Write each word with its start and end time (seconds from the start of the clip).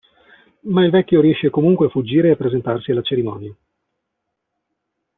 Ma 0.61 0.83
il 0.83 0.89
vecchio 0.89 1.21
riesce 1.21 1.51
comunque 1.51 1.85
a 1.85 1.89
fuggire 1.89 2.29
e 2.29 2.31
a 2.31 2.35
presentarsi 2.35 2.89
alla 2.89 3.03
cerimonia. 3.03 3.55